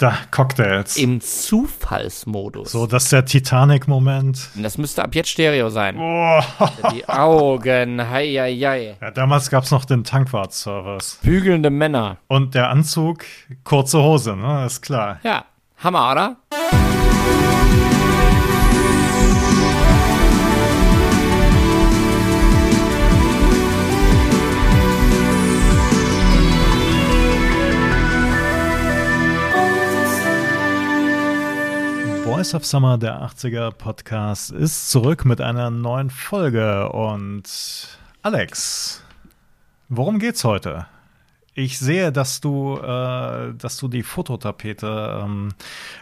[0.00, 0.96] Da, Cocktails.
[0.96, 2.72] Im Zufallsmodus.
[2.72, 4.48] So, das ist der Titanic-Moment.
[4.54, 5.98] Das müsste ab jetzt Stereo sein.
[5.98, 6.40] Oh.
[6.90, 8.96] Die Augen, hei, hei, hei.
[8.98, 11.18] Ja, damals gab es noch den Tankwart-Service.
[11.22, 12.16] Bügelnde Männer.
[12.28, 13.26] Und der Anzug,
[13.62, 14.64] kurze Hose, ne?
[14.64, 15.20] Ist klar.
[15.22, 15.44] Ja,
[15.76, 16.36] Hammer, oder?
[32.40, 36.88] Voice of Summer, der 80er Podcast, ist zurück mit einer neuen Folge.
[36.88, 39.02] Und Alex,
[39.90, 40.86] worum geht's heute?
[41.52, 45.50] Ich sehe, dass du, äh, dass du die Fototapete ähm,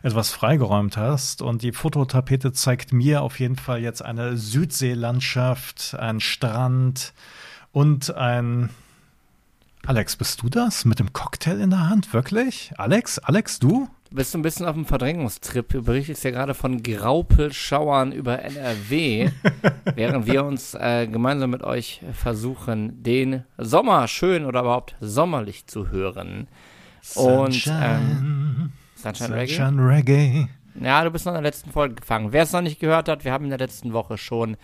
[0.05, 1.43] etwas freigeräumt hast.
[1.43, 7.15] Und die Fototapete zeigt mir auf jeden Fall jetzt eine Südseelandschaft, einen Strand
[7.73, 8.71] und ein.
[9.87, 10.85] Alex, bist du das?
[10.85, 12.13] Mit dem Cocktail in der Hand?
[12.13, 12.71] Wirklich?
[12.77, 13.19] Alex?
[13.19, 13.89] Alex, du?
[14.11, 15.69] Du bist ein bisschen auf dem Verdrängungstrip.
[15.69, 19.29] Du berichtest ja gerade von Graupelschauern über NRW,
[19.95, 25.91] während wir uns äh, gemeinsam mit euch versuchen, den Sommer schön oder überhaupt sommerlich zu
[25.91, 26.49] hören.
[27.17, 29.55] Und ähm, Sunshine, Reggae?
[29.55, 30.49] Sunshine Reggae.
[30.81, 32.33] Ja, du bist noch in der letzten Folge gefangen.
[32.33, 34.57] Wer es noch nicht gehört hat, wir haben in der letzten Woche schon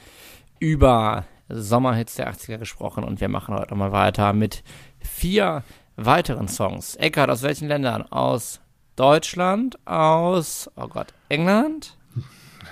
[0.59, 4.65] über Sommerhits der 80er gesprochen und wir machen heute mal weiter mit
[5.01, 5.65] vier
[5.97, 6.97] weiteren Songs.
[6.97, 8.03] Eckart, aus welchen Ländern?
[8.11, 8.61] Aus
[8.97, 11.97] Deutschland, aus, oh Gott, England?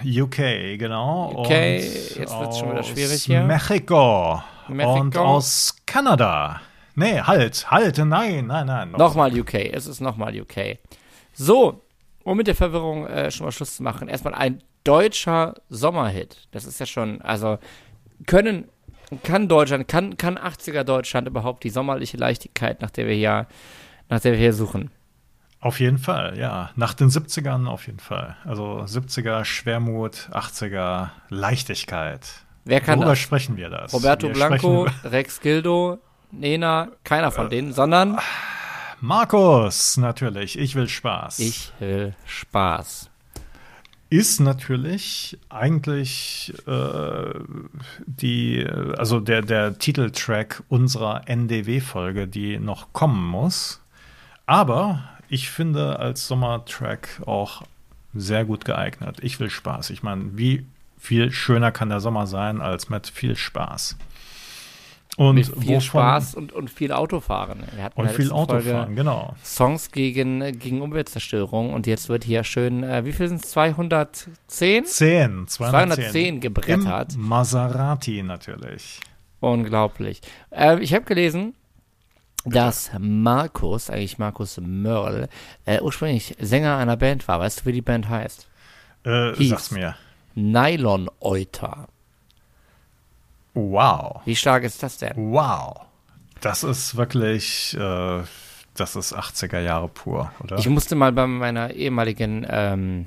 [0.05, 1.33] UK, genau.
[1.37, 3.43] UK, jetzt wird es schon wieder schwierig hier.
[3.43, 4.43] Mexiko.
[4.69, 5.01] Mexiko.
[5.01, 6.61] Und aus Kanada.
[6.95, 8.91] Nee, halt, halt, nein, nein, nein.
[8.93, 10.79] Nochmal UK, es ist nochmal UK.
[11.33, 11.83] So,
[12.23, 16.49] um mit der Verwirrung äh, schon mal Schluss zu machen, erstmal ein deutscher Sommerhit.
[16.53, 17.59] Das ist ja schon, also
[18.27, 18.69] können,
[19.23, 23.47] kann Deutschland, kann, kann 80er Deutschland überhaupt die sommerliche Leichtigkeit, nach der wir hier,
[24.09, 24.91] nach der wir hier suchen?
[25.63, 26.71] Auf jeden Fall, ja.
[26.75, 28.37] Nach den 70ern auf jeden Fall.
[28.45, 32.27] Also 70er Schwermut, 80er Leichtigkeit.
[32.65, 33.21] Wer kann Worüber das?
[33.21, 33.95] sprechen wir das?
[33.95, 35.99] Roberto wir Blanco, Rex Gildo,
[36.33, 38.19] Nena, keiner von denen, sondern
[39.01, 40.59] Markus, natürlich.
[40.59, 41.39] Ich will Spaß.
[41.39, 43.09] ich will Spaß.
[44.11, 47.35] ist natürlich eigentlich äh,
[48.05, 48.67] die,
[48.99, 53.81] also der, der Titeltrack unserer NDW-Folge, die noch kommen muss.
[54.45, 57.63] Aber ich finde als Sommertrack auch
[58.13, 59.17] sehr gut geeignet.
[59.23, 59.89] Ich will Spaß.
[59.89, 60.67] Ich meine, wie
[60.99, 63.97] viel schöner kann der Sommer sein als mit viel Spaß?
[65.17, 67.61] Und Mit viel wovon- Spaß und, und viel Autofahren.
[67.75, 69.35] Wir hatten in und viel letzten Folge Autofahren, genau.
[69.43, 73.51] Songs gegen, gegen Umweltzerstörung und jetzt wird hier schön, äh, wie viel sind es?
[73.53, 74.85] 210?
[74.85, 75.49] 10, 210.
[75.49, 77.15] 210 gebrettert.
[77.15, 79.01] Im Maserati natürlich.
[79.41, 80.21] Unglaublich.
[80.51, 81.55] Äh, ich habe gelesen,
[82.45, 85.29] dass Markus, eigentlich Markus Mörl,
[85.65, 87.41] äh, ursprünglich Sänger einer Band war.
[87.41, 88.49] Weißt du, wie die Band heißt?
[89.05, 89.51] Äh, Hieß.
[89.51, 89.97] sag's mir.
[90.35, 91.89] Nylon Euter.
[93.55, 94.23] Wow.
[94.25, 95.13] Wie stark ist das denn?
[95.17, 95.83] Wow.
[96.41, 98.23] Das ist wirklich, äh,
[98.75, 100.59] das ist 80er Jahre pur, oder?
[100.59, 103.07] Ich musste mal bei meiner ehemaligen, ähm,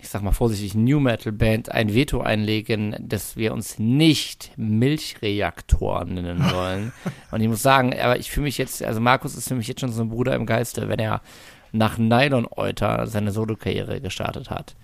[0.00, 6.04] ich sag mal vorsichtig, New Metal Band ein Veto einlegen, dass wir uns nicht Milchreaktor
[6.04, 6.92] nennen sollen.
[7.30, 9.80] Und ich muss sagen, aber ich fühle mich jetzt, also Markus ist für mich jetzt
[9.80, 11.20] schon so ein Bruder im Geiste, wenn er
[11.72, 14.74] nach Nylon Euter seine Solokarriere gestartet hat.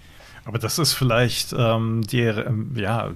[0.47, 3.11] Aber das ist vielleicht ähm, die, ähm, ja,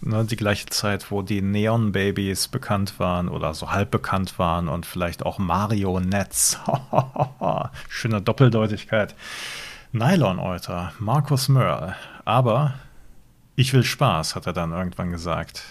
[0.00, 4.68] ne, die gleiche Zeit, wo die Neon Babies bekannt waren oder so halb bekannt waren
[4.68, 6.56] und vielleicht auch Mario Netz.
[7.88, 9.16] Schöne Doppeldeutigkeit.
[9.92, 11.94] Nylon Euter, Markus Mörl.
[12.24, 12.74] Aber
[13.56, 15.62] ich will Spaß, hat er dann irgendwann gesagt.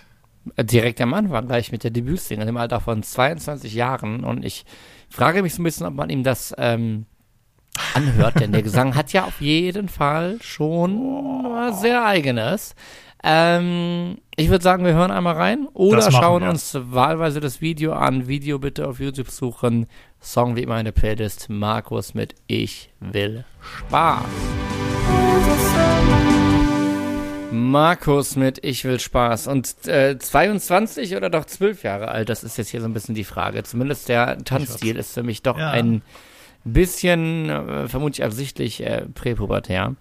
[0.58, 4.24] Direkt am Anfang, gleich mit der Debütsingle im Alter von 22 Jahren.
[4.24, 4.66] Und ich
[5.10, 7.06] frage mich so ein bisschen, ob man ihm das ähm,
[7.94, 10.98] anhört, denn der Gesang hat ja auf jeden Fall schon
[11.44, 12.76] was sehr eigenes.
[13.24, 16.50] Ähm, ich würde sagen, wir hören einmal rein oder schauen wir.
[16.50, 18.28] uns wahlweise das Video an.
[18.28, 19.88] Video bitte auf YouTube suchen.
[20.22, 21.50] Song wie immer in der Playlist.
[21.50, 24.24] Markus mit Ich will Spaß.
[27.52, 29.48] Markus mit Ich will Spaß.
[29.48, 33.16] Und äh, 22 oder doch 12 Jahre alt, das ist jetzt hier so ein bisschen
[33.16, 33.64] die Frage.
[33.64, 35.72] Zumindest der Tanzstil ist für mich doch Ja.
[35.72, 36.02] ein
[36.66, 39.96] bisschen, äh, vermutlich absichtlich, äh, präpubertär.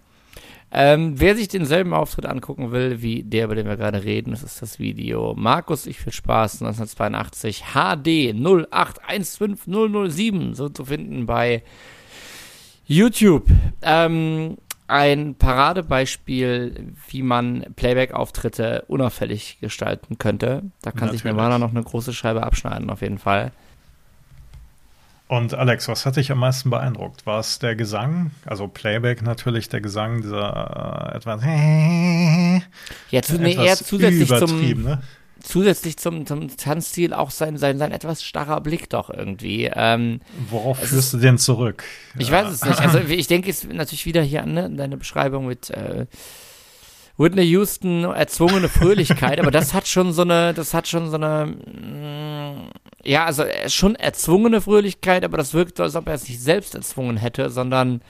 [0.78, 4.42] Ähm, wer sich denselben Auftritt angucken will, wie der, über den wir gerade reden, das
[4.42, 11.62] ist das Video Markus, ich will Spaß, 1982, HD 0815007, so zu finden bei
[12.84, 13.46] YouTube.
[13.80, 20.64] Ähm, ein Paradebeispiel, wie man Playback-Auftritte unauffällig gestalten könnte.
[20.82, 21.36] Da kann sich Natürlich.
[21.36, 23.52] Nirvana noch eine große Scheibe abschneiden, auf jeden Fall.
[25.28, 27.26] Und Alex, was hat dich am meisten beeindruckt?
[27.26, 31.42] War es der Gesang, also Playback natürlich, der Gesang, dieser äh, etwas,
[33.10, 35.02] ja, zu, nee, eher zusätzlich zum, ne?
[35.42, 39.68] zusätzlich zum, zum Tanzstil auch sein, sein, sein etwas starrer Blick doch irgendwie.
[39.74, 41.82] Ähm, Worauf führst du den zurück?
[42.18, 42.44] Ich ja.
[42.44, 42.80] weiß es nicht.
[42.80, 46.06] Also ich denke es natürlich wieder hier an ne, deine Beschreibung mit äh,
[47.18, 51.46] Whitney Houston erzwungene Fröhlichkeit, aber das hat schon so eine, das hat schon so eine,
[51.46, 52.70] mm,
[53.06, 56.40] ja, also äh, schon erzwungene Fröhlichkeit, aber das wirkt so, als ob er es nicht
[56.40, 58.02] selbst erzwungen hätte, sondern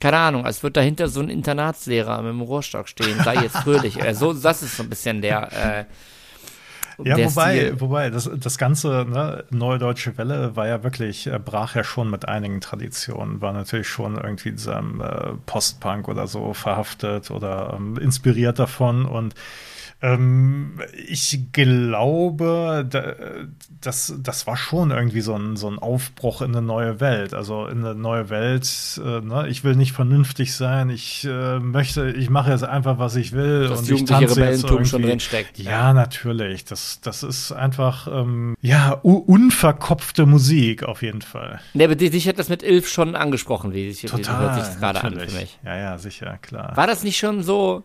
[0.00, 4.02] keine Ahnung, als würde dahinter so ein Internatslehrer mit dem Rohrstock stehen, sei jetzt fröhlich.
[4.02, 5.84] Äh, so, das ist so ein bisschen der, äh,
[7.04, 7.80] ja, wobei, Stil.
[7.80, 12.10] wobei, das, das ganze ne, Neue Deutsche Welle war ja wirklich, äh, brach ja schon
[12.10, 17.74] mit einigen Traditionen, war natürlich schon irgendwie in seinem äh, Postpunk oder so verhaftet oder
[17.76, 19.34] ähm, inspiriert davon und
[20.02, 20.78] ähm,
[21.08, 22.86] ich glaube,
[23.80, 27.32] das, das war schon irgendwie so ein, so ein Aufbruch in eine neue Welt.
[27.32, 29.48] Also in eine neue Welt, äh, ne?
[29.48, 33.68] ich will nicht vernünftig sein, ich äh, möchte, ich mache jetzt einfach, was ich will.
[33.68, 35.58] Das und jugendliche ich Rebellentum schon drinsteckt.
[35.58, 36.66] Ja, ja, natürlich.
[36.66, 41.60] Das, das ist einfach, ähm, ja, unverkopfte Musik auf jeden Fall.
[41.74, 45.02] Ne, aber dich hat das mit Ilf schon angesprochen, wie sich Total, hört sich gerade
[45.02, 45.58] an für mich.
[45.64, 46.76] Ja, ja, sicher, klar.
[46.76, 47.84] War das nicht schon so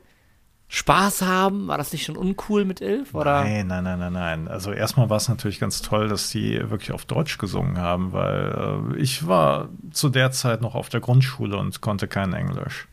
[0.74, 1.68] Spaß haben?
[1.68, 3.14] War das nicht schon uncool mit Ilf?
[3.14, 3.44] Oder?
[3.44, 4.48] Nein, nein, nein, nein, nein.
[4.48, 8.94] Also erstmal war es natürlich ganz toll, dass die wirklich auf Deutsch gesungen haben, weil
[8.96, 12.88] äh, ich war zu der Zeit noch auf der Grundschule und konnte kein Englisch.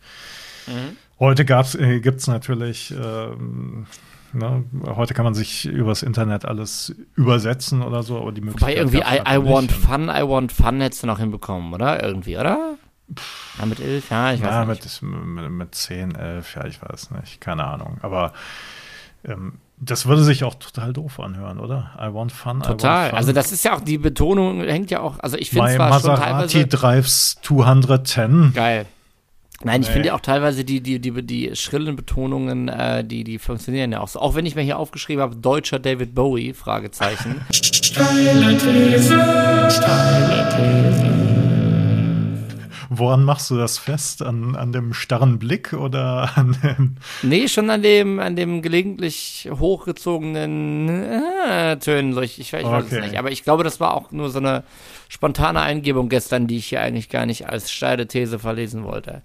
[0.67, 0.97] Mhm.
[1.21, 1.43] Heute
[1.79, 3.87] äh, gibt es natürlich, ähm,
[4.33, 4.65] ne,
[4.95, 8.71] heute kann man sich übers Internet alles übersetzen oder so, aber die Möglichkeit.
[8.71, 12.03] Wobei irgendwie I, I Want Fun, I Want Fun hättest du noch hinbekommen, oder?
[12.03, 12.77] Irgendwie, oder?
[13.59, 15.03] Ja, mit 11, ja, ich weiß ja, nicht.
[15.03, 17.99] Mit, mit, mit 10, 11, ja, ich weiß nicht, keine Ahnung.
[18.03, 18.33] Aber
[19.25, 21.93] ähm, das würde sich auch total doof anhören, oder?
[21.99, 22.63] I want fun.
[22.63, 23.01] Total.
[23.01, 23.19] Want fun.
[23.19, 26.23] Also das ist ja auch, die Betonung hängt ja auch, also ich finde zwar Maserati
[26.23, 26.67] schon teilweise...
[26.67, 28.53] drives 210.
[28.55, 28.87] Geil.
[29.65, 29.95] Nein, ich nee.
[29.95, 34.09] finde auch teilweise die, die, die, die schrillen Betonungen, äh, die, die funktionieren ja auch
[34.09, 34.21] so.
[34.21, 37.41] Auch wenn ich mir hier aufgeschrieben habe, deutscher David Bowie, Fragezeichen.
[37.51, 39.19] Steile These,
[39.71, 41.29] steile These.
[42.91, 44.23] Woran machst du das fest?
[44.23, 46.97] An, an dem starren Blick oder an dem.
[47.23, 52.17] Nee, schon an dem, an dem gelegentlich hochgezogenen äh, Tönen.
[52.23, 52.97] Ich, ich, ich weiß okay.
[52.97, 53.19] es nicht.
[53.19, 54.65] Aber ich glaube, das war auch nur so eine
[55.09, 59.23] spontane Eingebung gestern, die ich hier eigentlich gar nicht als steile These verlesen wollte.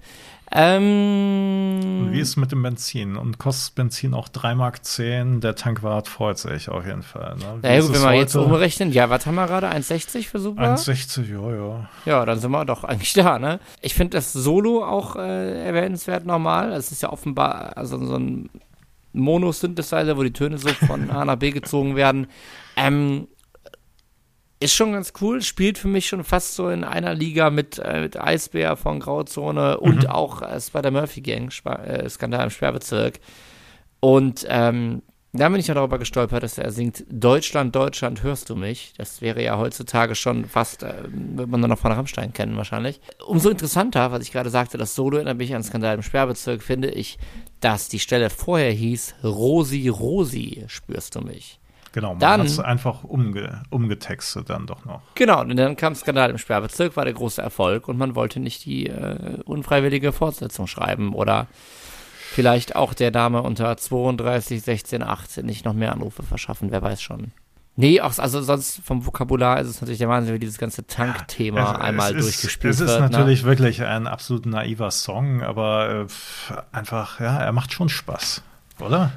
[0.56, 3.16] Ähm, wie ist es mit dem Benzin?
[3.16, 5.42] Und kostet Benzin auch 3,10 Mark?
[5.42, 7.38] Der Tankwart freut sich auf jeden Fall.
[7.38, 7.60] Ne?
[7.64, 9.72] Ja, gut, wenn wir jetzt umrechnen, ja, was haben wir gerade?
[9.72, 10.76] 1,60 für Super?
[10.76, 11.90] 1,60, ja, ja.
[12.06, 13.60] Ja, dann sind wir doch eigentlich da, ne?
[13.82, 16.72] Ich finde das Solo auch äh, erwähnenswert normal.
[16.74, 18.50] Es ist ja offenbar also so ein
[19.14, 22.28] Mono-Synthesizer, wo die Töne so von A nach B gezogen werden.
[22.76, 23.28] Ähm,
[24.64, 28.02] ist schon ganz cool, spielt für mich schon fast so in einer Liga mit, äh,
[28.02, 30.10] mit Eisbär von Grauzone und mhm.
[30.10, 33.20] auch äh, Spider Murphy Gang, Sp äh, Skandal im Sperrbezirk.
[34.00, 35.02] Und ähm,
[35.36, 38.94] da bin ich ja darüber gestolpert, dass er singt Deutschland, Deutschland, hörst du mich?
[38.98, 43.02] Das wäre ja heutzutage schon fast, äh, wird man nur noch von Rammstein kennen wahrscheinlich.
[43.26, 46.90] Umso interessanter, was ich gerade sagte, das Solo erinnert mich an Skandal im Sperrbezirk, finde
[46.90, 47.18] ich,
[47.60, 51.60] dass die Stelle vorher hieß Rosi, Rosi, spürst du mich?
[51.94, 55.02] Genau, man dann, hat es einfach umge umgetextet dann doch noch.
[55.14, 58.66] Genau, und dann kam Skandal im Sperrbezirk, war der große Erfolg und man wollte nicht
[58.66, 61.48] die äh, unfreiwillige Fortsetzung schreiben oder
[62.34, 67.00] vielleicht auch der Dame unter 32, 16, 18 nicht noch mehr Anrufe verschaffen, wer weiß
[67.00, 67.32] schon.
[67.76, 71.60] Nee, auch, also sonst vom Vokabular ist es natürlich der Wahnsinn, wie dieses ganze Tankthema
[71.60, 72.90] ja, einmal ist, durchgespielt wird.
[72.90, 73.18] Es ist wird, ne?
[73.18, 73.50] natürlich ne?
[73.50, 78.44] wirklich ein absolut naiver Song, aber äh, einfach, ja, er macht schon Spaß,
[78.80, 79.12] oder?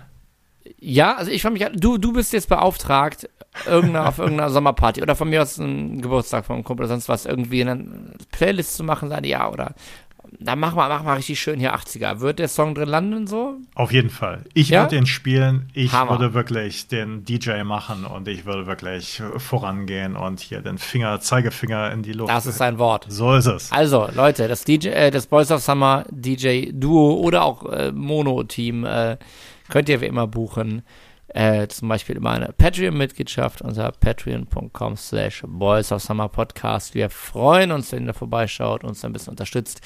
[0.78, 3.28] Ja, also ich fand mich, du, du bist jetzt beauftragt,
[3.66, 7.08] irgendeine, auf irgendeiner Sommerparty oder von mir aus ein Geburtstag von einem Kumpel oder sonst
[7.08, 7.84] was irgendwie eine
[8.32, 9.74] Playlist zu machen, sagen, ja, oder
[10.40, 12.20] dann mach mal, mach mal richtig schön hier 80er.
[12.20, 13.56] Wird der Song drin landen so?
[13.74, 14.44] Auf jeden Fall.
[14.54, 14.82] Ich ja?
[14.82, 15.68] würde den spielen.
[15.72, 16.12] Ich Hammer.
[16.12, 21.92] würde wirklich den DJ machen und ich würde wirklich vorangehen und hier den Finger, Zeigefinger
[21.92, 22.30] in die Luft.
[22.30, 23.06] Das ist ein Wort.
[23.08, 23.72] So ist es.
[23.72, 28.84] Also, Leute, das DJ, äh, das Boys of Summer DJ Duo oder auch äh, Mono-Team
[28.84, 29.16] äh,
[29.68, 30.82] könnt ihr wie immer buchen.
[31.28, 36.94] Äh, zum Beispiel immer eine Patreon-Mitgliedschaft unter patreon.com slash Boys of Summer Podcast.
[36.94, 39.80] Wir freuen uns, wenn ihr vorbeischaut, und uns ein bisschen unterstützt.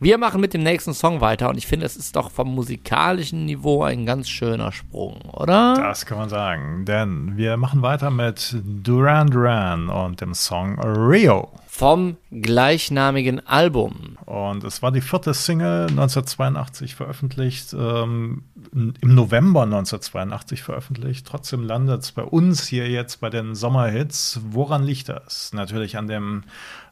[0.00, 3.44] Wir machen mit dem nächsten Song weiter und ich finde, es ist doch vom musikalischen
[3.44, 5.74] Niveau ein ganz schöner Sprung, oder?
[5.74, 11.48] Das kann man sagen, denn wir machen weiter mit Duran Duran und dem Song Rio.
[11.76, 14.16] Vom gleichnamigen Album.
[14.26, 17.72] Und es war die vierte Single, 1982 veröffentlicht.
[17.72, 21.26] Ähm, im November 1982 veröffentlicht.
[21.26, 24.38] Trotzdem landet es bei uns hier jetzt bei den Sommerhits.
[24.50, 25.52] Woran liegt das?
[25.52, 26.44] Natürlich an dem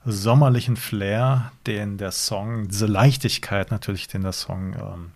[0.04, 5.10] sommerlichen Flair, den der Song, diese Leichtigkeit natürlich, den der Song ähm,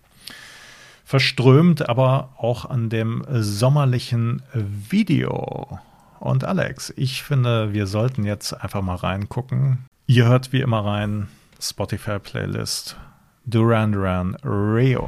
[1.03, 5.77] verströmt, aber auch an dem sommerlichen Video.
[6.19, 9.85] Und Alex, ich finde, wir sollten jetzt einfach mal reingucken.
[10.07, 11.27] Ihr hört wie immer rein,
[11.59, 12.95] Spotify-Playlist
[13.45, 15.07] Duran Duran Rio.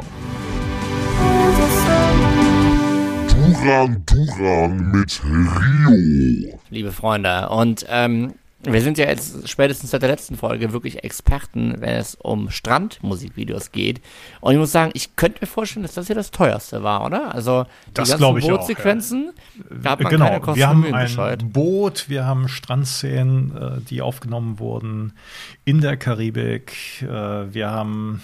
[3.28, 6.60] Duran Duran mit Rio.
[6.70, 11.76] Liebe Freunde, und ähm, wir sind ja jetzt spätestens seit der letzten Folge wirklich Experten,
[11.80, 14.02] wenn es um Strandmusikvideos geht.
[14.42, 17.34] Und ich muss sagen, ich könnte mir vorstellen, dass das hier das teuerste war, oder?
[17.34, 19.32] Also die Das ganzen Bootsequenzen,
[19.70, 21.54] da hat man genau, keine Kosten wir haben ein gescheut.
[21.54, 25.14] Boot, wir haben Strandszenen, äh, die aufgenommen wurden
[25.64, 27.02] in der Karibik.
[27.02, 27.08] Äh,
[27.54, 28.22] wir haben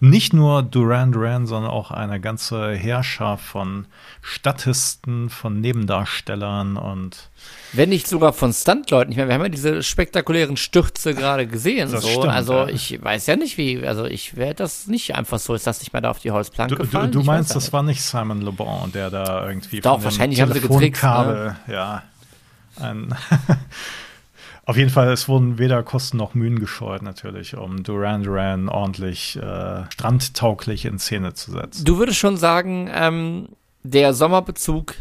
[0.00, 3.86] nicht nur Duran Duran, sondern auch eine ganze Herrschaft von
[4.22, 7.30] Statisten, von Nebendarstellern und
[7.72, 9.10] Wenn nicht sogar von Stuntleuten.
[9.10, 11.88] Ich meine, wir haben ja diese spektakulären Stürze gerade gesehen.
[11.88, 12.00] So.
[12.00, 12.68] stimmt, also ja.
[12.68, 15.92] ich weiß ja nicht, wie, also ich werde das nicht einfach so, ist das nicht
[15.92, 17.10] mehr da auf die Holzplanke du, du, gefallen?
[17.10, 17.72] du Ich meinst, das nicht.
[17.72, 21.56] war nicht Simon Le Bon, der da irgendwie Doch, wahrscheinlich haben sie getrickst, ne?
[21.66, 22.04] Ja,
[22.80, 23.14] ein
[24.68, 29.38] Auf jeden Fall, es wurden weder Kosten noch Mühen gescheut, natürlich, um Duran Duran ordentlich
[29.38, 31.86] äh, strandtauglich in Szene zu setzen.
[31.86, 33.48] Du würdest schon sagen, ähm,
[33.82, 34.94] der Sommerbezug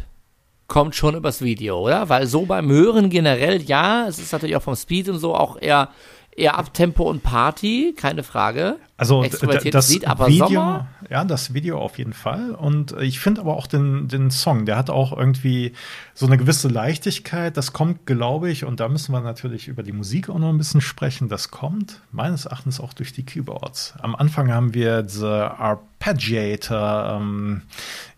[0.68, 2.08] kommt schon übers Video, oder?
[2.08, 5.62] Weil so beim Hören generell, ja, es ist natürlich auch vom Speed und so auch
[5.62, 5.90] eher,
[6.34, 8.78] eher Abtempo und Party, keine Frage.
[9.00, 10.88] Also das aber Video, Sommer?
[11.08, 12.56] ja, das Video auf jeden Fall.
[12.56, 15.74] Und ich finde aber auch den, den Song, der hat auch irgendwie
[16.16, 17.56] so eine gewisse Leichtigkeit.
[17.58, 20.58] Das kommt, glaube ich, und da müssen wir natürlich über die Musik auch noch ein
[20.58, 21.30] bisschen sprechen.
[21.30, 23.94] Das kommt meines Erachtens auch durch die Keyboards.
[24.02, 27.62] Am Anfang haben wir diese Arpeggiator, ähm,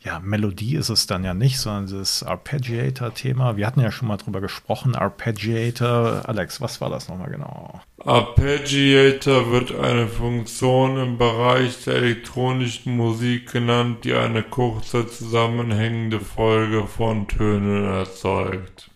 [0.01, 3.57] ja, Melodie ist es dann ja nicht, sondern dieses Arpeggiator-Thema.
[3.57, 4.95] Wir hatten ja schon mal drüber gesprochen.
[4.95, 7.81] Arpeggiator, Alex, was war das nochmal genau?
[8.05, 16.87] Arpeggiator wird eine Funktion im Bereich der elektronischen Musik genannt, die eine kurze zusammenhängende Folge
[16.87, 18.89] von Tönen erzeugt.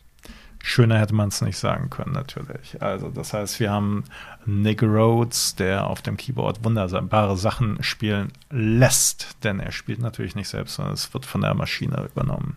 [0.65, 2.82] Schöner hätte man es nicht sagen können, natürlich.
[2.82, 4.06] Also, das heißt, wir haben
[4.46, 10.50] Nick Rhodes, der auf dem Keyboard wunderbare Sachen spielen lässt, denn er spielt natürlich nicht
[10.50, 12.56] selbst, sondern es wird von der Maschine übernommen.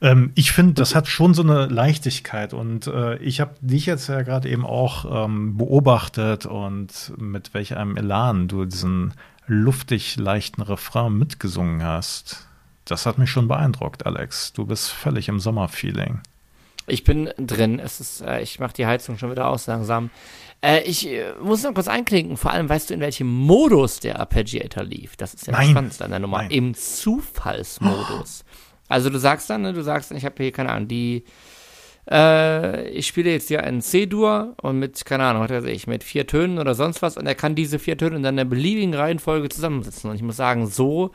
[0.00, 4.08] Ähm, ich finde, das hat schon so eine Leichtigkeit und äh, ich habe dich jetzt
[4.08, 9.14] ja gerade eben auch ähm, beobachtet und mit welch einem Elan du diesen
[9.46, 12.46] luftig leichten Refrain mitgesungen hast.
[12.84, 14.52] Das hat mich schon beeindruckt, Alex.
[14.52, 16.20] Du bist völlig im Sommerfeeling.
[16.88, 17.78] Ich bin drin.
[17.78, 20.10] Es ist, äh, ich mache die Heizung schon wieder aus langsam.
[20.60, 22.36] Äh, ich äh, muss noch kurz einklinken.
[22.36, 25.16] Vor allem weißt du, in welchem Modus der Arpeggiator lief.
[25.16, 25.70] Das ist ja das Nein.
[25.70, 26.38] Spannendste an der Nummer.
[26.38, 26.50] Nein.
[26.50, 28.44] Im Zufallsmodus.
[28.90, 31.22] Also du sagst dann, ne, du sagst dann, ich habe hier keine Ahnung, die
[32.10, 36.02] äh, ich spiele jetzt hier einen C-Dur und mit, keine Ahnung, was weiß ich, mit
[36.02, 39.50] vier Tönen oder sonst was und er kann diese vier Töne in einer beliebigen Reihenfolge
[39.50, 40.08] zusammensetzen.
[40.10, 41.10] Und ich muss sagen, so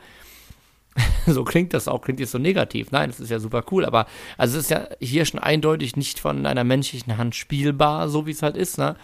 [1.26, 2.90] so klingt das auch, klingt jetzt so negativ.
[2.90, 6.20] Nein, das ist ja super cool, aber also es ist ja hier schon eindeutig nicht
[6.20, 8.96] von einer menschlichen Hand spielbar, so wie es halt ist, ne?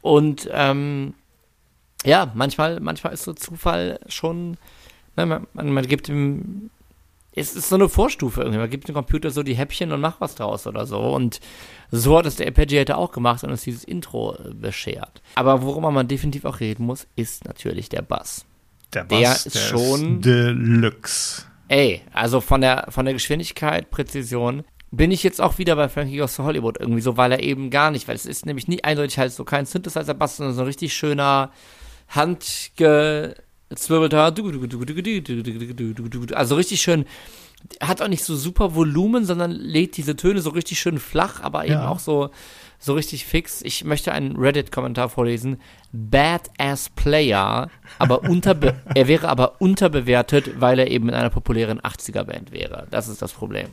[0.00, 1.14] Und ähm,
[2.04, 4.56] ja, manchmal, manchmal ist so Zufall schon,
[5.16, 6.70] ne, man, man, man gibt ihm,
[7.34, 10.20] es ist so eine Vorstufe irgendwie, man gibt dem Computer so die Häppchen und macht
[10.20, 11.00] was draus oder so.
[11.00, 11.40] Und
[11.90, 15.22] so hat es der Arpeggiator auch gemacht und uns dieses Intro beschert.
[15.36, 18.44] Aber worüber man definitiv auch reden muss, ist natürlich der Bass.
[18.94, 21.42] Der Der Bass, ist der schon- ist Deluxe.
[21.68, 26.18] Ey, also von der, von der Geschwindigkeit, Präzision, bin ich jetzt auch wieder bei Frankie
[26.18, 28.84] Goes to Hollywood irgendwie so, weil er eben gar nicht, weil es ist nämlich nicht
[28.84, 31.50] eindeutig halt so kein Synthesizer-Bass, sondern so ein richtig schöner,
[32.08, 34.34] handgezwirbelter,
[36.36, 37.06] also richtig schön,
[37.80, 41.64] hat auch nicht so super Volumen, sondern lädt diese Töne so richtig schön flach, aber
[41.64, 41.88] eben Ja.
[41.88, 42.30] auch so,
[42.78, 43.62] so richtig fix.
[43.62, 45.60] Ich möchte einen Reddit-Kommentar vorlesen.
[45.92, 52.52] Badass Player, aber unterbe er wäre aber unterbewertet, weil er eben in einer populären 80er-Band
[52.52, 52.86] wäre.
[52.90, 53.68] Das ist das Problem.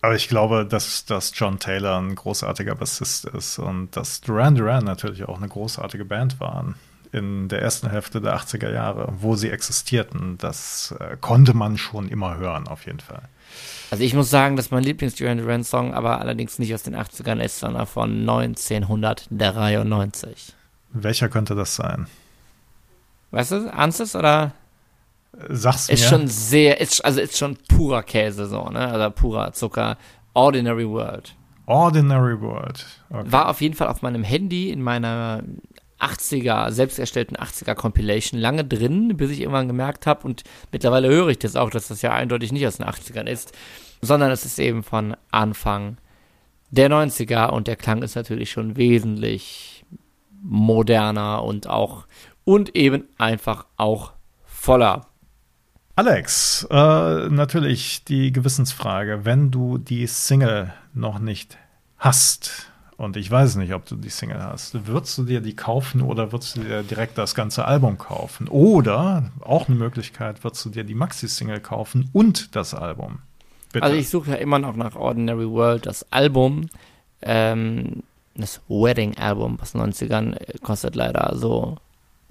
[0.00, 4.84] Aber ich glaube, dass, dass John Taylor ein großartiger Bassist ist und dass Duran Duran
[4.84, 6.74] natürlich auch eine großartige Band waren
[7.12, 10.38] in der ersten Hälfte der 80er Jahre, wo sie existierten.
[10.38, 13.22] Das äh, konnte man schon immer hören, auf jeden Fall.
[13.90, 17.58] Also ich muss sagen, dass mein Lieblings-Duran Duran-Song aber allerdings nicht aus den 80ern ist,
[17.58, 20.54] sondern von 1993.
[20.94, 22.06] Welcher könnte das sein?
[23.30, 23.70] Weißt du,
[24.02, 24.52] ist oder?
[25.48, 26.08] Sag's Ist mir.
[26.08, 28.88] schon sehr, ist, also ist schon purer Käse so, ne?
[28.88, 29.96] Also purer Zucker.
[30.34, 31.34] Ordinary World.
[31.66, 32.86] Ordinary World.
[33.10, 33.32] Okay.
[33.32, 35.42] War auf jeden Fall auf meinem Handy in meiner
[36.02, 40.42] 80er, selbst erstellten 80er Compilation lange drin, bis ich irgendwann gemerkt habe und
[40.72, 43.52] mittlerweile höre ich das auch, dass das ja eindeutig nicht aus den 80ern ist,
[44.00, 45.98] sondern es ist eben von Anfang
[46.70, 49.84] der 90er und der Klang ist natürlich schon wesentlich
[50.42, 52.06] moderner und auch
[52.44, 54.12] und eben einfach auch
[54.44, 55.06] voller.
[55.94, 61.58] Alex, äh, natürlich die Gewissensfrage, wenn du die Single noch nicht
[61.98, 66.02] hast, und ich weiß nicht, ob du die Single hast, würdest du dir die kaufen
[66.02, 68.48] oder würdest du dir direkt das ganze Album kaufen?
[68.48, 73.18] Oder, auch eine Möglichkeit, würdest du dir die Maxi-Single kaufen und das Album?
[73.72, 73.84] Bitte.
[73.84, 76.68] Also ich suche ja immer noch nach Ordinary World, das Album,
[77.22, 78.02] ähm,
[78.34, 81.78] das Wedding-Album aus den 90ern, äh, kostet leider so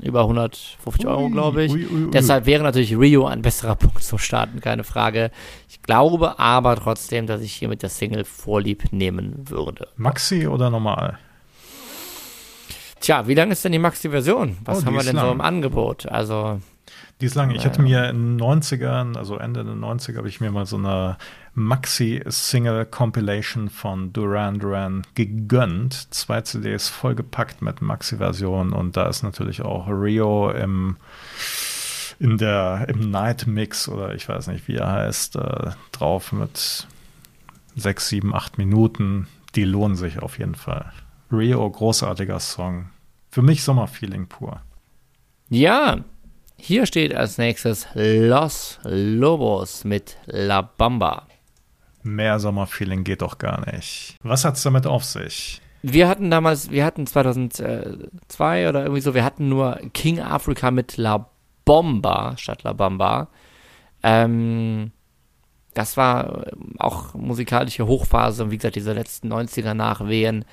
[0.01, 1.71] über 150 Euro, glaube ich.
[1.71, 2.11] Ui, ui, ui.
[2.11, 5.31] Deshalb wäre natürlich Rio ein besserer Punkt zum Starten, keine Frage.
[5.69, 9.87] Ich glaube aber trotzdem, dass ich hier mit der Single Vorlieb nehmen würde.
[9.97, 11.17] Maxi oder normal?
[12.99, 14.57] Tja, wie lang ist denn die Maxi-Version?
[14.63, 15.25] Was oh, haben wir denn lang.
[15.25, 16.05] so im Angebot?
[16.05, 16.59] Also
[17.19, 17.51] die ist lang.
[17.51, 20.77] Ich hatte mir in den 90ern, also Ende der 90er, habe ich mir mal so
[20.77, 21.17] eine
[21.53, 26.13] Maxi-Single-Compilation von Duran Duran gegönnt.
[26.13, 30.97] Zwei CDs vollgepackt mit Maxi-Version und da ist natürlich auch Rio im,
[32.19, 36.87] in der, im Night Mix oder ich weiß nicht, wie er heißt, äh, drauf mit
[37.75, 39.27] sechs, sieben, acht Minuten.
[39.55, 40.91] Die lohnen sich auf jeden Fall.
[41.31, 42.89] Rio, großartiger Song.
[43.29, 44.61] Für mich Sommerfeeling pur.
[45.49, 46.03] Ja,
[46.57, 51.27] hier steht als nächstes Los Lobos mit La Bamba.
[52.03, 54.15] Mehr Sommerfeeling geht doch gar nicht.
[54.23, 55.61] Was hat es damit auf sich?
[55.83, 60.97] Wir hatten damals, wir hatten 2002 oder irgendwie so, wir hatten nur King Africa mit
[60.97, 61.29] La
[61.65, 63.29] Bomba statt La Bamba.
[64.03, 64.91] Ähm,
[65.73, 66.45] das war
[66.77, 70.45] auch musikalische Hochphase und wie gesagt, diese letzten 90er Nachwehen.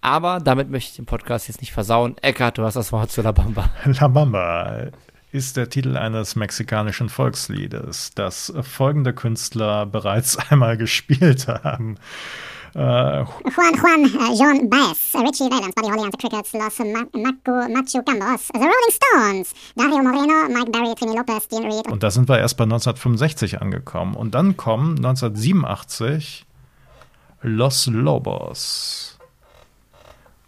[0.00, 2.16] Aber damit möchte ich den Podcast jetzt nicht versauen.
[2.22, 3.70] Eckart, du hast das Wort zu La Bamba.
[3.84, 4.88] La Bamba
[5.32, 11.96] ist der Titel eines mexikanischen Volksliedes, das folgende Künstler bereits einmal gespielt haben.
[12.74, 17.68] Uh, Juan Juan, uh, John Baez, Richie Valens, Buddy Holly and the Crickets, Los Maco,
[17.68, 21.86] Macho Gambos, The Rolling Stones, Dario Moreno, Mike Barry, Trini Lopez, Dean Reed.
[21.88, 24.14] Und da sind wir erst bei 1965 angekommen.
[24.14, 26.46] Und dann kommen 1987
[27.42, 29.18] Los Lobos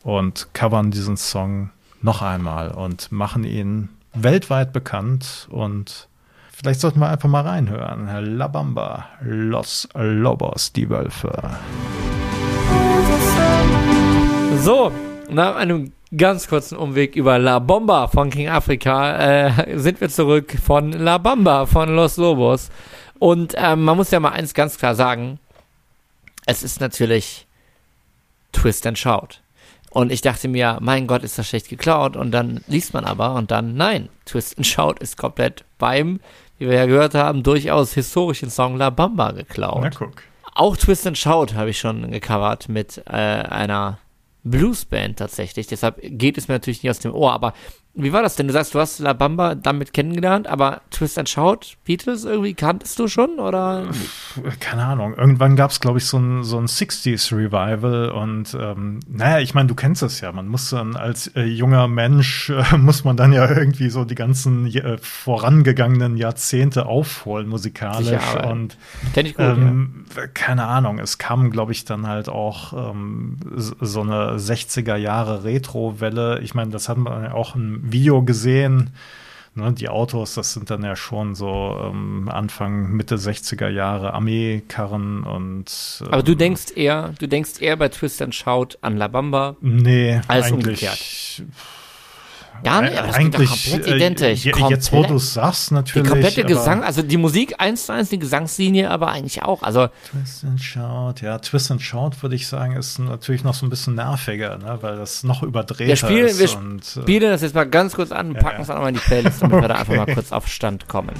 [0.03, 6.09] und covern diesen Song noch einmal und machen ihn weltweit bekannt und
[6.53, 8.37] vielleicht sollten wir einfach mal reinhören.
[8.37, 11.51] La Bamba, Los Lobos, die Wölfe.
[14.61, 14.93] So,
[15.29, 20.57] nach einem ganz kurzen Umweg über La Bomba von King Africa äh, sind wir zurück
[20.65, 22.71] von La Bamba von Los Lobos.
[23.19, 25.39] Und ähm, man muss ja mal eins ganz klar sagen:
[26.47, 27.47] Es ist natürlich
[28.53, 29.44] Twist and Shout.
[29.95, 32.17] Und ich dachte mir, mein Gott, ist das schlecht geklaut.
[32.17, 36.19] Und dann liest man aber und dann, nein, Twist and Shout ist komplett beim,
[36.59, 39.83] wie wir ja gehört haben, durchaus historischen Song La Bamba geklaut.
[39.83, 40.25] Na guck.
[40.53, 43.99] Auch Twist and Shout habe ich schon gecovert mit äh, einer
[44.43, 45.69] Bluesband tatsächlich.
[45.69, 47.33] Deshalb geht es mir natürlich nicht aus dem Ohr.
[47.33, 47.55] Aber
[47.97, 48.49] wie war das denn?
[48.49, 52.99] Du sagst, du hast La Bamba damit kennengelernt, aber Twist and Shout, Beatles irgendwie kanntest
[52.99, 53.87] du schon oder?
[54.59, 55.15] Keine Ahnung.
[55.15, 59.55] Irgendwann gab es, glaube ich, so ein, so ein 60s Revival und ähm, naja, ich
[59.55, 60.33] meine, du kennst es ja.
[60.33, 64.17] Man muss dann als äh, junger Mensch, äh, muss man dann ja irgendwie so die
[64.17, 68.09] ganzen äh, vorangegangenen Jahrzehnte aufholen musikalisch.
[68.09, 68.77] Sicher, und
[69.13, 70.27] kenn ich gut, ähm, ja.
[70.27, 76.41] keine Ahnung, es kam, glaube ich, dann halt auch ähm, so eine 60er Jahre Retro-Welle.
[76.41, 78.91] Ich meine, das hat man ja auch im Video gesehen.
[79.57, 85.23] Ne, die Autos, das sind dann ja schon so ähm, Anfang, Mitte 60er Jahre Armeekarren
[85.23, 86.01] und.
[86.01, 89.55] Ähm, Aber du denkst eher, du denkst eher bei Twist and Shout an La Bamba
[89.61, 91.45] nee, als eigentlich, umgekehrt.
[92.63, 94.47] Gar nicht, aber das eigentlich komplett äh, identisch.
[94.47, 94.71] Äh, komplett.
[94.71, 96.09] Jetzt, wo du es sagst, natürlich.
[96.09, 99.63] Die komplette Gesang, also die Musik eins zu eins, die Gesangslinie aber eigentlich auch.
[99.63, 103.67] Also Twist and Shout, ja, Twist and Shout würde ich sagen, ist natürlich noch so
[103.67, 106.09] ein bisschen nerviger, ne, weil das noch überdreht ist.
[106.09, 106.25] Wir
[106.59, 108.79] und, äh, spielen das jetzt mal ganz kurz an, packen es ja, ja.
[108.79, 109.65] auch mal in die Playlist, damit okay.
[109.65, 111.15] wir da einfach mal kurz auf Stand kommen.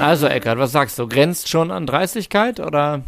[0.00, 1.08] Also, Eckart, was sagst du?
[1.08, 3.02] Grenzt schon an Dreistigkeit oder?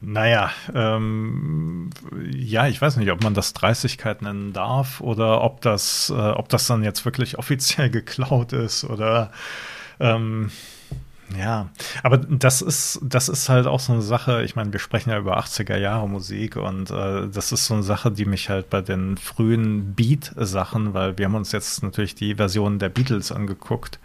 [0.00, 1.90] Naja, ähm,
[2.30, 6.48] ja, ich weiß nicht, ob man das Dreistigkeit nennen darf oder ob das, äh, ob
[6.48, 9.32] das dann jetzt wirklich offiziell geklaut ist oder
[9.98, 10.50] ähm,
[11.36, 11.68] ja,
[12.02, 15.18] aber das ist, das ist halt auch so eine Sache, ich meine, wir sprechen ja
[15.18, 18.80] über 80er Jahre Musik und äh, das ist so eine Sache, die mich halt bei
[18.80, 23.98] den frühen Beat-Sachen, weil wir haben uns jetzt natürlich die Version der Beatles angeguckt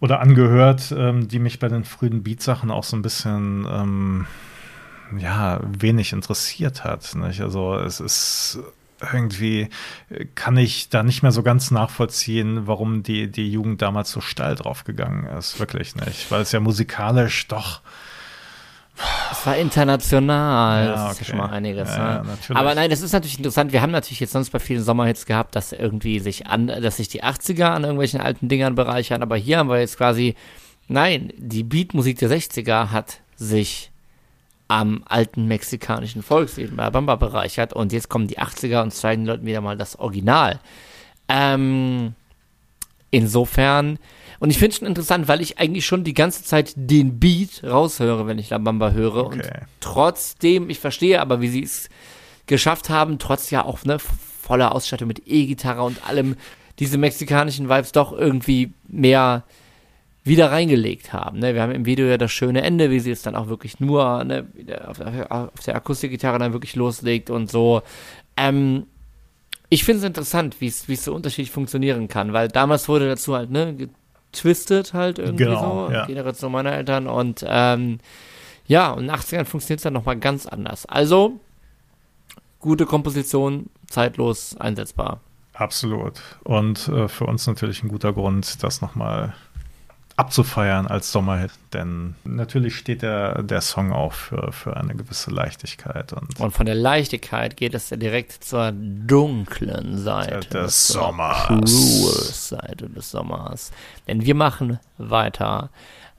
[0.00, 4.26] oder angehört, ähm, die mich bei den frühen Beat-Sachen auch so ein bisschen ähm,
[5.18, 7.14] ja, wenig interessiert hat.
[7.14, 7.40] Nicht?
[7.40, 8.58] Also es ist
[9.12, 9.68] irgendwie,
[10.34, 14.54] kann ich da nicht mehr so ganz nachvollziehen, warum die, die Jugend damals so steil
[14.54, 15.58] draufgegangen ist.
[15.58, 16.30] Wirklich nicht.
[16.30, 17.82] Weil es ja musikalisch doch
[19.30, 21.30] es war international, Ja, das ist okay.
[21.30, 21.88] schon mal einiges.
[21.88, 22.38] Ja, ne?
[22.48, 22.54] ja.
[22.54, 23.72] Aber nein, das ist natürlich interessant.
[23.72, 27.08] Wir haben natürlich jetzt sonst bei vielen Sommerhits gehabt, dass irgendwie sich an, dass sich
[27.08, 29.22] die 80er an irgendwelchen alten Dingern bereichern.
[29.22, 30.36] Aber hier haben wir jetzt quasi,
[30.88, 33.91] nein, die Beatmusik der 60er hat sich
[34.72, 37.74] am alten mexikanischen Volkslied bei Bamba bereichert.
[37.74, 40.60] Und jetzt kommen die 80er und zeigen den Leuten wieder mal das Original.
[41.28, 42.14] Ähm,
[43.10, 43.98] insofern,
[44.38, 47.62] und ich finde es schon interessant, weil ich eigentlich schon die ganze Zeit den Beat
[47.64, 49.26] raushöre, wenn ich La Bamba höre.
[49.26, 49.60] Und Okay.
[49.80, 51.90] trotzdem, ich verstehe aber, wie sie es
[52.46, 56.36] geschafft haben, trotz ja auch ne, voller Ausstattung mit E-Gitarre und allem,
[56.78, 59.44] diese mexikanischen Vibes doch irgendwie mehr
[60.24, 61.40] wieder reingelegt haben.
[61.40, 61.54] Ne?
[61.54, 64.22] Wir haben im Video ja das schöne Ende, wie sie es dann auch wirklich nur
[64.24, 64.46] ne,
[64.86, 67.82] auf, auf der Akustikgitarre dann wirklich loslegt und so.
[68.36, 68.86] Ähm,
[69.68, 73.08] ich finde es interessant, wie es wie es so unterschiedlich funktionieren kann, weil damals wurde
[73.08, 73.74] dazu halt ne
[74.32, 76.06] getwistet halt irgendwie Genau, so, ja.
[76.06, 77.98] Generation meiner Eltern und ähm,
[78.66, 80.86] ja, und in den 80ern funktioniert es dann nochmal ganz anders.
[80.86, 81.40] Also,
[82.60, 85.20] gute Komposition, zeitlos einsetzbar.
[85.52, 86.22] Absolut.
[86.44, 89.34] Und äh, für uns natürlich ein guter Grund, das nochmal
[90.16, 91.50] abzufeiern als Sommerhit.
[91.72, 96.12] Denn natürlich steht der, der Song auch für, für eine gewisse Leichtigkeit.
[96.12, 101.46] Und Und von der Leichtigkeit geht es ja direkt zur dunklen Seite Des zur Sommers.
[101.46, 103.72] Cruel Seite des Sommers.
[104.06, 105.70] Denn wir machen weiter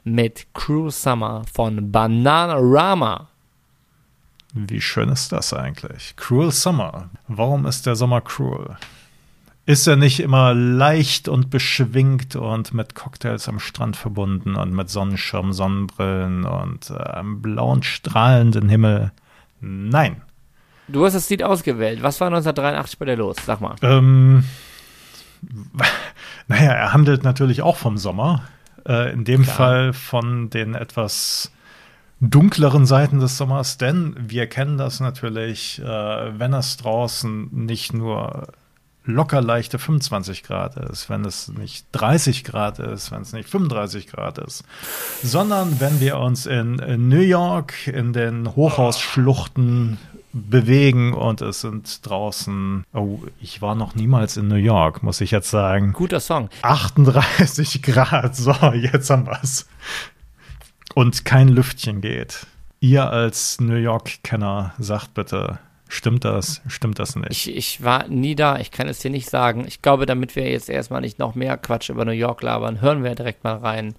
[0.04, 3.28] mit Cruel Summer von Bananarama.
[4.54, 6.14] wie schön ist das eigentlich?
[6.18, 7.10] Cruel Summer.
[7.28, 8.76] Warum ist der Sommer cruel?
[9.66, 14.90] Ist er nicht immer leicht und beschwingt und mit Cocktails am Strand verbunden und mit
[14.90, 19.14] Sonnenschirm, Sonnenbrillen und äh, einem blauen, strahlenden Himmel?
[19.62, 20.22] Nein.
[20.90, 22.04] Du hast das Lied ausgewählt.
[22.04, 23.38] Was war 1983 bei dir los?
[23.46, 23.76] Sag mal.
[23.82, 24.44] Ähm,
[26.50, 28.44] naja, er handelt natürlich auch vom Sommer.
[28.86, 29.56] Äh, in dem Klar.
[29.56, 31.54] Fall von den etwas
[32.20, 38.48] dunkleren Seiten des Sommers, denn wir kennen das natürlich, äh, wenn es draußen nicht nur
[39.06, 44.08] locker leichte 25 Grad ist, wenn es nicht 30 Grad ist, wenn es nicht 35
[44.08, 44.64] Grad ist,
[45.22, 49.98] sondern wenn wir uns in, in New York in den Hochhausschluchten
[50.34, 55.32] bewegen und es sind draußen, oh, ich war noch niemals in New York, muss ich
[55.32, 55.94] jetzt sagen.
[55.94, 56.50] Guter Song.
[56.64, 59.68] 38 Grad, so, jetzt haben wir's.
[60.96, 62.48] Und kein Lüftchen geht.
[62.80, 65.60] Ihr als New York-Kenner sagt bitte,
[65.94, 67.32] stimmt das, stimmt das nicht?
[67.32, 69.66] Ich, ich war nie da, ich kann es dir nicht sagen.
[69.68, 73.04] Ich glaube, damit wir jetzt erstmal nicht noch mehr Quatsch über New York labern, hören
[73.04, 73.96] wir direkt mal rein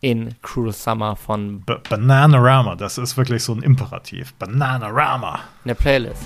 [0.00, 4.34] in Cruel Summer von B Bananarama, das ist wirklich so ein Imperativ.
[4.34, 5.40] Bananarama.
[5.64, 6.22] der Playlist.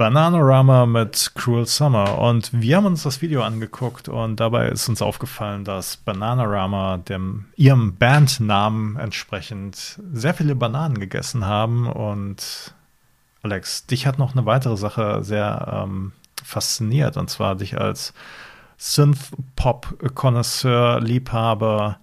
[0.00, 2.18] Bananarama mit Cruel Summer.
[2.18, 7.46] Und wir haben uns das Video angeguckt und dabei ist uns aufgefallen, dass Bananarama dem,
[7.56, 11.86] ihrem Bandnamen entsprechend sehr viele Bananen gegessen haben.
[11.86, 12.74] Und
[13.42, 16.12] Alex, dich hat noch eine weitere Sache sehr ähm,
[16.42, 18.14] fasziniert, und zwar dich als
[18.78, 21.98] Synth-Pop-Konnoisseur, Liebhaber,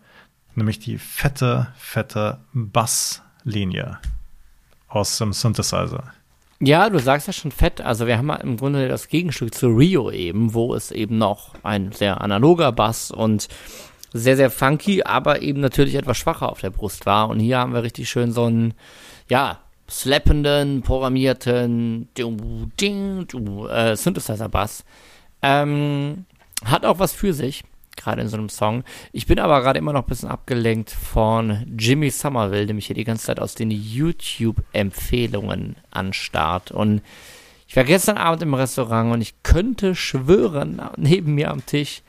[0.54, 3.98] nämlich die fette, fette Basslinie
[4.88, 6.14] aus dem Synthesizer.
[6.60, 7.82] Ja, du sagst ja schon fett.
[7.82, 11.92] Also wir haben im Grunde das Gegenstück zu Rio eben, wo es eben noch ein
[11.92, 13.48] sehr analoger Bass und
[14.12, 17.30] sehr, sehr funky, aber eben natürlich etwas schwacher auf der Brust war.
[17.30, 18.74] Und hier haben wir richtig schön so einen,
[19.30, 24.84] ja, slappenden, programmierten äh, Synthesizer-Bass.
[25.42, 26.26] Ähm,
[26.66, 27.64] hat auch was für sich,
[27.98, 28.84] gerade in so einem Song.
[29.12, 32.96] Ich bin aber gerade immer noch ein bisschen abgelenkt von Jimmy Somerville, der mich hier
[32.96, 36.72] die ganze Zeit aus den YouTube-Empfehlungen anstarrt.
[36.72, 37.02] Und
[37.68, 42.02] ich war gestern Abend im Restaurant und ich könnte schwören, neben mir am Tisch,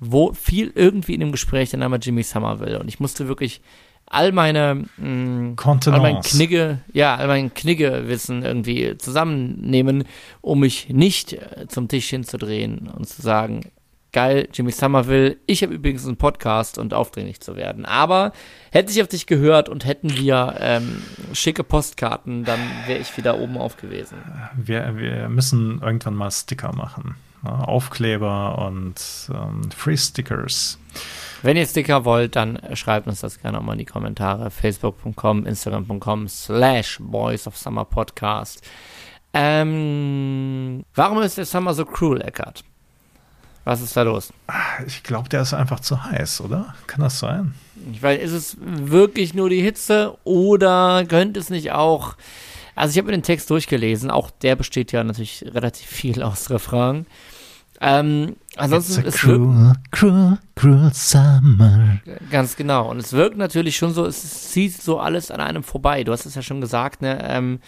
[0.00, 2.78] wo viel irgendwie in dem Gespräch der Name Jimmy Somerville.
[2.78, 3.60] Und ich musste wirklich
[4.06, 6.20] all meine, mh, all mein.
[6.20, 10.04] Knigge, ja, all mein Knigge-Wissen irgendwie zusammennehmen,
[10.40, 13.62] um mich nicht äh, zum Tisch hinzudrehen und zu sagen,
[14.14, 17.84] geil, Jimmy Somerville, ich habe übrigens einen Podcast und aufdringlich zu werden.
[17.84, 18.32] Aber
[18.70, 21.02] hätte ich auf dich gehört und hätten wir ähm,
[21.34, 24.16] schicke Postkarten, dann wäre ich wieder oben auf gewesen.
[24.56, 27.16] Wir, wir müssen irgendwann mal Sticker machen.
[27.44, 28.94] Aufkleber und
[29.30, 30.78] ähm, Free Stickers.
[31.42, 34.50] Wenn ihr Sticker wollt, dann schreibt uns das gerne mal in die Kommentare.
[34.50, 38.66] Facebook.com, Instagram.com slash Boys of Summer Podcast.
[39.34, 42.64] Ähm, warum ist der Summer so cruel, Eckart?
[43.64, 44.32] Was ist da los?
[44.86, 46.74] Ich glaube, der ist einfach zu heiß, oder?
[46.86, 47.54] Kann das sein?
[47.92, 52.16] Ich weiß, ist es wirklich nur die Hitze oder könnte es nicht auch.
[52.74, 54.10] Also, ich habe mir den Text durchgelesen.
[54.10, 57.06] Auch der besteht ja natürlich relativ viel aus Refrain.
[57.80, 61.98] Ähm, ansonsten It's a es wirkt, cruel, cruel, cruel summer.
[62.30, 62.90] ganz genau.
[62.90, 66.04] Und es wirkt natürlich schon so, es zieht so alles an einem vorbei.
[66.04, 67.18] Du hast es ja schon gesagt, ne?
[67.22, 67.60] Ähm,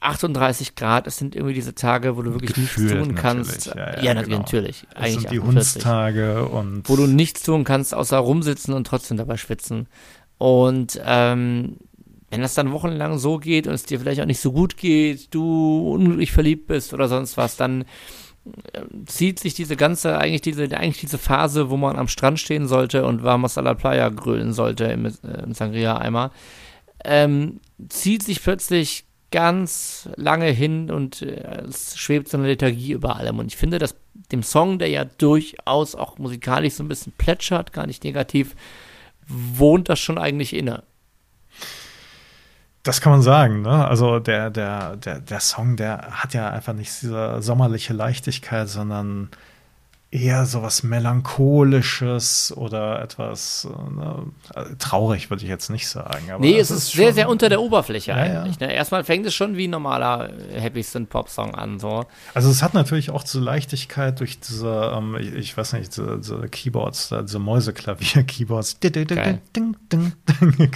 [0.00, 3.66] 38 Grad, es sind irgendwie diese Tage, wo du wirklich Gefühlt nichts tun kannst.
[3.66, 4.38] ja, Ja, ja, na- genau.
[4.38, 4.84] natürlich.
[4.94, 8.86] Das Eigentlich sind die 48 Hundstage und wo du nichts tun kannst, außer rumsitzen und
[8.86, 9.88] trotzdem dabei schwitzen.
[10.38, 11.76] Und ähm,
[12.30, 15.32] wenn das dann wochenlang so geht und es dir vielleicht auch nicht so gut geht,
[15.34, 17.84] du unglücklich verliebt bist oder sonst was, dann
[18.74, 22.68] ähm, zieht sich diese ganze, eigentlich diese, eigentlich diese Phase, wo man am Strand stehen
[22.68, 25.10] sollte und Vamos a la Playa grölen sollte im, äh,
[25.42, 26.32] im Sangria-Eimer,
[27.04, 33.16] ähm, zieht sich plötzlich ganz lange hin und äh, es schwebt so eine Lethargie über
[33.16, 33.38] allem.
[33.38, 33.96] Und ich finde, dass
[34.32, 38.54] dem Song, der ja durchaus auch musikalisch so ein bisschen plätschert, gar nicht negativ,
[39.26, 40.82] wohnt das schon eigentlich inne.
[42.82, 43.86] Das kann man sagen, ne?
[43.88, 49.30] Also der, der, der, der Song, der hat ja einfach nicht diese sommerliche Leichtigkeit, sondern
[50.12, 54.22] eher sowas Melancholisches oder etwas äh, ne?
[54.54, 56.30] Also traurig, würde ich jetzt nicht sagen.
[56.30, 58.60] Aber nee, es ist, sehr, sehr unter der Oberfläche Ja, eigentlich.
[58.60, 58.72] Ne?
[58.72, 61.80] Erstmal fängt es schon wie ein normaler äh, Happy Synth Pop Song an.
[61.80, 62.04] So.
[62.34, 66.18] Also es hat natürlich auch diese Leichtigkeit durch diese, ähm, ich, ich weiß nicht, diese,
[66.18, 68.78] diese Keyboards, diese Mäuseklavier-Keyboards.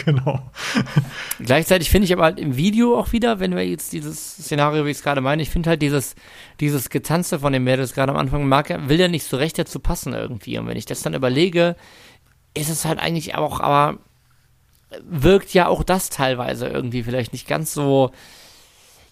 [0.04, 0.40] Genau.
[1.40, 4.90] Gleichzeitig finde ich aber halt im Video auch wieder, wenn wir jetzt dieses Szenario, wie
[4.90, 6.14] ich es gerade meine, ich finde halt dieses,
[6.60, 9.78] dieses Getanze von dem Mädels gerade am Anfang mag, will ja nicht so recht dazu
[9.80, 10.58] passen irgendwie.
[10.58, 11.76] Und wenn ich das dann überlege,
[12.54, 13.98] ist es halt eigentlich auch, aber
[15.02, 18.10] wirkt ja auch das teilweise irgendwie vielleicht nicht ganz so,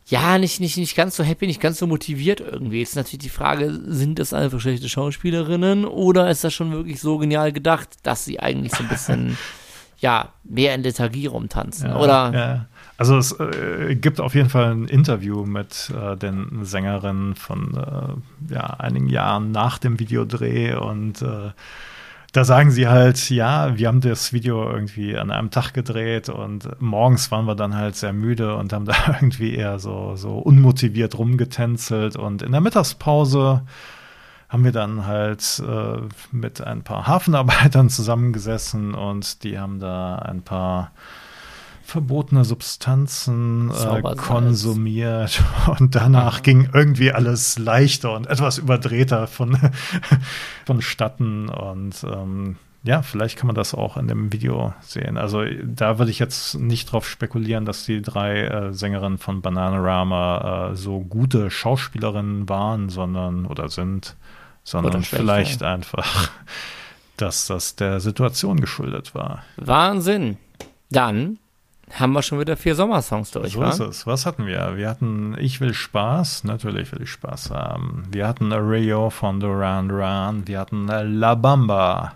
[0.07, 2.81] ja, nicht, nicht, nicht ganz so happy, nicht ganz so motiviert irgendwie.
[2.81, 7.01] Jetzt ist natürlich die Frage, sind das einfach schlechte Schauspielerinnen oder ist das schon wirklich
[7.01, 9.39] so genial gedacht, dass sie eigentlich so ein bisschen,
[9.99, 11.91] ja, mehr in Lethargie rumtanzen?
[11.91, 12.33] Ja, oder?
[12.35, 12.67] Ja.
[12.99, 18.53] Also es äh, gibt auf jeden Fall ein Interview mit äh, den Sängerinnen von äh,
[18.53, 21.53] ja, einigen Jahren nach dem Videodreh und äh,
[22.33, 26.69] da sagen sie halt, ja, wir haben das Video irgendwie an einem Tag gedreht und
[26.81, 31.17] morgens waren wir dann halt sehr müde und haben da irgendwie eher so, so unmotiviert
[31.17, 33.63] rumgetänzelt und in der Mittagspause
[34.49, 36.01] haben wir dann halt äh,
[36.33, 40.91] mit ein paar Hafenarbeitern zusammengesessen und die haben da ein paar
[41.89, 45.43] verbotene Substanzen äh, konsumiert
[45.79, 49.57] und danach ging irgendwie alles leichter und etwas überdrehter von,
[50.67, 55.17] vonstatten und ähm, ja, vielleicht kann man das auch in dem Video sehen.
[55.17, 60.73] Also da würde ich jetzt nicht drauf spekulieren, dass die drei äh, Sängerinnen von Bananarama
[60.73, 64.15] äh, so gute Schauspielerinnen waren, sondern oder sind,
[64.63, 66.31] sondern Oder vielleicht einfach,
[67.17, 69.43] dass das der Situation geschuldet war.
[69.57, 70.37] Wahnsinn.
[70.91, 71.39] Dann
[71.95, 73.71] haben wir schon wieder vier Sommersongs durch, So wa?
[73.71, 74.07] ist es.
[74.07, 74.77] Was hatten wir?
[74.77, 78.05] Wir hatten Ich will Spaß, natürlich will ich Spaß haben.
[78.11, 80.47] Wir hatten Rio von Duran Duran.
[80.47, 82.13] Wir hatten La Bamba,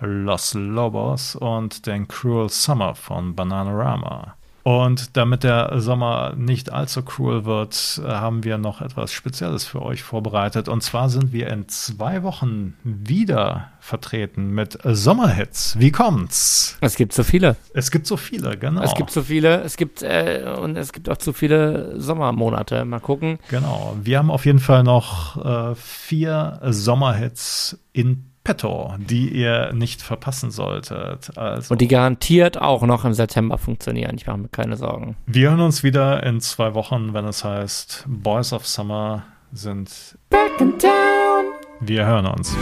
[0.00, 4.34] Los Lobos und den Cruel Summer von Bananarama.
[4.64, 10.02] Und damit der Sommer nicht allzu cruel wird, haben wir noch etwas Spezielles für euch
[10.02, 10.70] vorbereitet.
[10.70, 15.78] Und zwar sind wir in zwei Wochen wieder vertreten mit Sommerhits.
[15.78, 16.78] Wie kommt's?
[16.80, 17.56] Es gibt so viele.
[17.74, 18.82] Es gibt so viele, genau.
[18.82, 19.60] Es gibt so viele.
[19.60, 22.86] Es gibt äh, und es gibt auch zu viele Sommermonate.
[22.86, 23.38] Mal gucken.
[23.50, 23.94] Genau.
[24.02, 30.50] Wir haben auf jeden Fall noch äh, vier Sommerhits in petto, die ihr nicht verpassen
[30.50, 31.36] solltet.
[31.36, 34.16] Also, Und die garantiert auch noch im September funktionieren.
[34.16, 35.16] Ich mache mir keine Sorgen.
[35.26, 39.90] wir hören uns wieder in zwei Wochen, wenn es heißt Boys of Summer sind.
[40.30, 41.44] Back in town.
[41.80, 42.54] Wir hören uns.